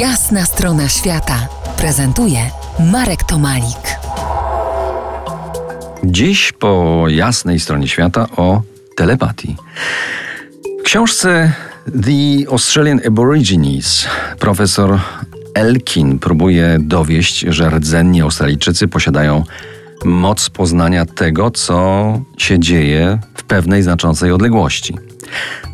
[0.00, 2.38] Jasna strona świata prezentuje
[2.92, 3.98] Marek Tomalik.
[6.04, 8.62] Dziś po jasnej stronie świata o
[8.96, 9.56] telepatii.
[10.80, 11.52] W książce
[11.84, 14.06] The Australian Aborigines
[14.38, 15.00] profesor
[15.54, 19.44] Elkin próbuje dowieść, że rdzenni Australijczycy posiadają
[20.04, 24.94] moc poznania tego, co się dzieje w pewnej znaczącej odległości.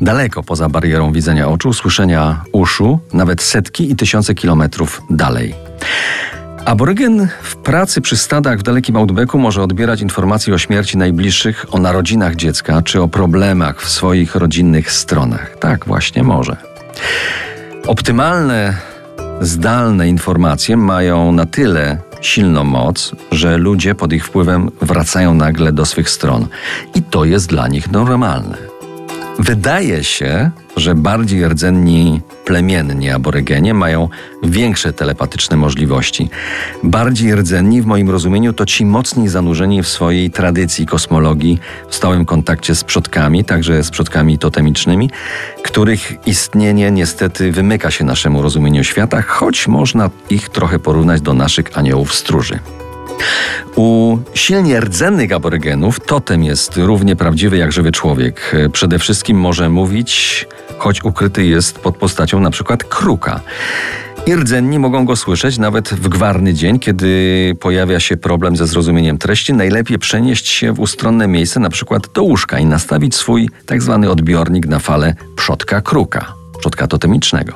[0.00, 5.54] Daleko poza barierą widzenia oczu, słyszenia uszu, nawet setki i tysiące kilometrów dalej.
[6.64, 11.78] Aborygen w pracy przy stadach w dalekim Outbacku może odbierać informacje o śmierci najbliższych, o
[11.78, 15.56] narodzinach dziecka czy o problemach w swoich rodzinnych stronach.
[15.60, 16.56] Tak właśnie może.
[17.86, 18.76] Optymalne,
[19.40, 25.86] zdalne informacje mają na tyle silną moc, że ludzie pod ich wpływem wracają nagle do
[25.86, 26.46] swych stron.
[26.94, 28.71] I to jest dla nich normalne.
[29.38, 34.08] Wydaje się, że bardziej rdzenni plemienni aborygenie mają
[34.42, 36.30] większe telepatyczne możliwości.
[36.82, 41.58] Bardziej rdzenni w moim rozumieniu to ci mocniej zanurzeni w swojej tradycji kosmologii,
[41.88, 45.10] w stałym kontakcie z przodkami, także z przodkami totemicznymi,
[45.62, 51.78] których istnienie niestety wymyka się naszemu rozumieniu świata, choć można ich trochę porównać do naszych
[51.78, 52.58] aniołów stróży.
[53.76, 58.52] U silnie rdzennych aborygenów totem jest równie prawdziwy jak żywy człowiek.
[58.72, 60.46] Przede wszystkim może mówić,
[60.78, 63.40] choć ukryty jest pod postacią na przykład kruka.
[64.26, 69.18] I rdzenni mogą go słyszeć nawet w gwarny dzień, kiedy pojawia się problem ze zrozumieniem
[69.18, 69.54] treści.
[69.54, 74.10] Najlepiej przenieść się w ustronne miejsce, na przykład do łóżka i nastawić swój tak zwany
[74.10, 77.52] odbiornik na falę przodka kruka, przodka totemicznego.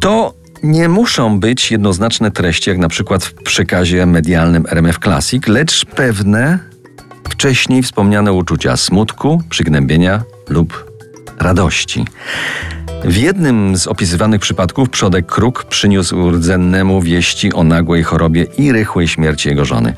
[0.00, 5.84] To nie muszą być jednoznaczne treści, jak na przykład w przekazie medialnym RMF Classic, lecz
[5.84, 6.58] pewne
[7.28, 10.92] wcześniej wspomniane uczucia smutku, przygnębienia lub
[11.38, 12.04] radości.
[13.04, 19.08] W jednym z opisywanych przypadków przodek Kruk przyniósł rdzennemu wieści o nagłej chorobie i rychłej
[19.08, 19.94] śmierci jego żony.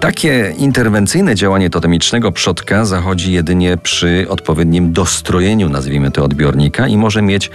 [0.00, 7.22] Takie interwencyjne działanie totemicznego przodka zachodzi jedynie przy odpowiednim dostrojeniu, nazwijmy to, odbiornika i może
[7.22, 7.50] mieć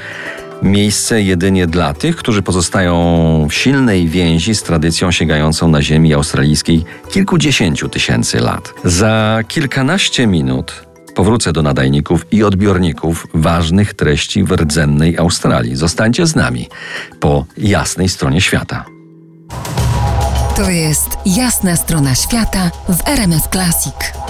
[0.63, 6.85] miejsce jedynie dla tych, którzy pozostają w silnej więzi z tradycją sięgającą na ziemi australijskiej
[7.11, 8.73] kilkudziesięciu tysięcy lat.
[8.83, 10.85] Za kilkanaście minut
[11.15, 15.75] powrócę do nadajników i odbiorników ważnych treści w rdzennej Australii.
[15.75, 16.69] Zostańcie z nami
[17.19, 18.85] po jasnej stronie świata.
[20.55, 24.22] To jest jasna strona świata w RMS Classic.